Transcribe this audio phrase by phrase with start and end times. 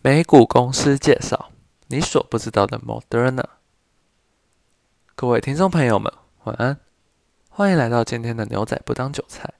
[0.00, 1.50] 美股公司介绍：
[1.88, 3.42] 你所不知道的 Moderna。
[5.16, 6.12] 各位听众朋友们，
[6.44, 6.78] 晚安，
[7.48, 9.52] 欢迎来到今天的牛仔不当韭菜。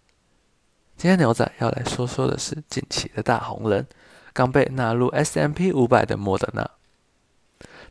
[0.96, 3.88] 今天牛仔要来说说的是近期的大红人，
[4.32, 6.70] 刚被纳入 S M P 五百的莫德纳。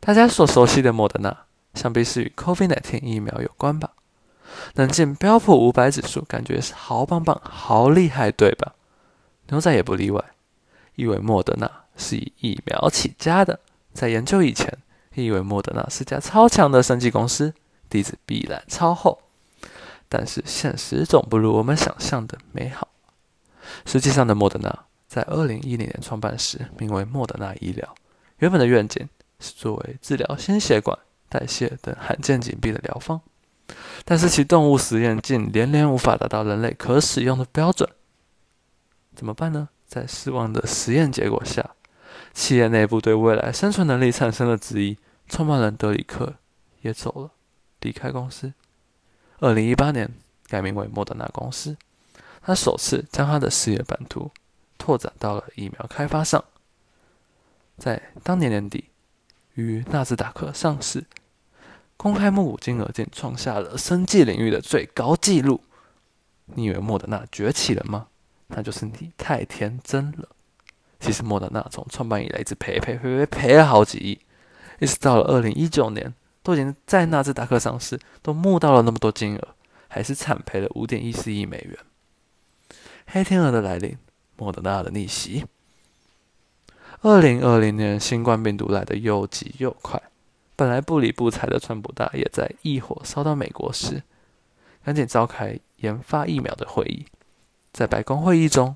[0.00, 1.44] 大家所熟悉的莫德纳，
[1.74, 3.90] 想必是与 COVID-19 疫苗有关吧？
[4.76, 8.74] 能进标普五百指数，感觉是好棒棒、好厉害，对吧？
[9.48, 10.24] 牛仔也不例外，
[10.94, 11.70] 因为莫德纳。
[11.98, 13.60] 是以疫苗起家的，
[13.92, 14.78] 在研究以前，
[15.14, 17.52] 以为莫德纳是家超强的生技公司，
[17.90, 19.20] 底子必然超厚。
[20.08, 22.88] 但是现实总不如我们想象的美好。
[23.84, 27.94] 实际上的莫德纳，在二零一零年创办时，名为莫德纳医疗，
[28.38, 29.06] 原本的愿景
[29.40, 33.20] 是作为治疗心血管、代谢等罕见疾病的疗方。
[34.06, 37.86] 但是其动物实验竟连连无法达到人类可使用的标准，
[39.14, 39.68] 怎么办呢？
[39.86, 41.74] 在失望的实验结果下。
[42.32, 44.96] 企业内部对未来生存能力产生了质疑，
[45.28, 46.34] 创办人德里克
[46.82, 47.30] 也走了，
[47.80, 48.52] 离开公司。
[49.40, 50.10] 二零一八年
[50.46, 51.76] 改名为莫德纳公司，
[52.42, 54.30] 他首次将他的事业版图
[54.76, 56.44] 拓展到了疫苗开发上。
[57.76, 58.88] 在当年年底，
[59.54, 61.04] 于纳斯达克上市，
[61.96, 65.62] 公开募股金额竟创下了生技领域的最高纪录。
[66.46, 68.08] 你以为莫德纳崛起了吗？
[68.48, 70.28] 那就是你太天真了。
[71.00, 74.20] 其实莫德纳从创办以来一直赔赔赔赔赔了好几亿，
[74.80, 79.48] 一直到了二零一九年，都已经在纳斯达克上市，都募到了那么多金额，
[79.86, 81.78] 还是惨赔了五点一四亿美元。
[83.06, 83.96] 黑天鹅的来临，
[84.36, 85.46] 莫德纳的逆袭。
[87.02, 90.02] 二零二零年新冠病毒来的又急又快，
[90.56, 94.02] 本来不理不睬的川普大也在一火烧到美国时，
[94.84, 97.06] 赶紧召开研发疫苗的会议，
[97.72, 98.74] 在白宫会议中，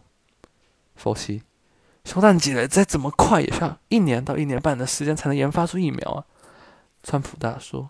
[0.94, 1.42] 佛西。
[2.04, 6.24] 熊蛋几了，再怎么快也需要一年到一年半的时间才能研发出疫苗啊！
[7.02, 7.88] 川普大说：“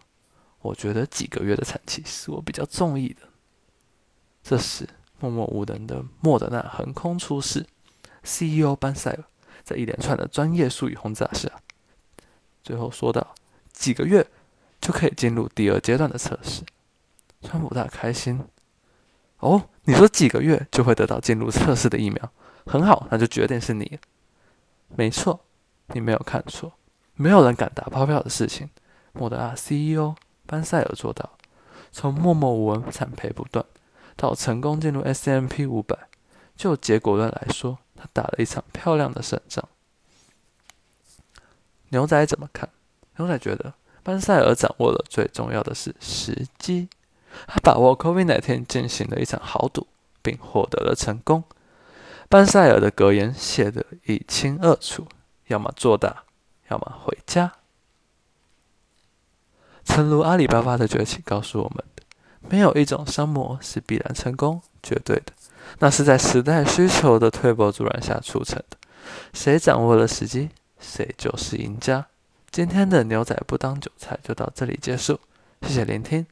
[0.60, 3.22] 我觉得几个月的产期是我比较中意的。”
[4.44, 7.66] 这时，默默无闻的莫德纳横空出世
[8.22, 9.24] ，CEO 班塞尔
[9.64, 11.50] 在一连串的专业术语轰炸下，
[12.62, 13.34] 最后说道
[13.72, 14.26] ：“几个月
[14.80, 16.62] 就可以进入第二阶段的测试。”
[17.40, 18.44] 川普大开心
[19.40, 22.32] ：“哦，你说几个月就会得到进入测试的疫苗？”
[22.64, 23.98] 很好，那就决定是你。
[24.88, 25.40] 没错，
[25.88, 26.72] 你没有看错。
[27.14, 28.70] 没有人敢打包票的事情，
[29.12, 30.14] 莫德纳 CEO
[30.46, 31.38] 班塞尔做到。
[31.90, 33.64] 从默默无闻、惨赔不断，
[34.16, 35.96] 到成功进入 S M P 五百，
[36.56, 39.68] 就结果论来说，他打了一场漂亮的胜仗。
[41.90, 42.70] 牛仔怎么看？
[43.16, 46.88] 牛仔觉得班塞尔掌握了最重要的是时机，
[47.46, 49.86] 他把握 COVID 那天进行了一场豪赌，
[50.22, 51.44] 并获得了成功。
[52.32, 55.06] 班塞尔的格言写得一清二楚：
[55.48, 56.24] 要么做大，
[56.70, 57.52] 要么回家。
[59.84, 62.02] 诚如阿里巴巴的崛起告诉我们的，
[62.48, 65.34] 没有一种商模是必然成功、绝对的，
[65.80, 68.78] 那是在时代需求的推波助澜下促成的。
[69.34, 70.48] 谁掌握了时机，
[70.80, 72.06] 谁就是赢家。
[72.50, 75.20] 今天的牛仔不当韭菜就到这里结束，
[75.60, 76.24] 谢谢聆听。